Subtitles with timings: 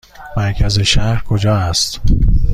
[0.37, 2.01] مرکز شهر کجا است؟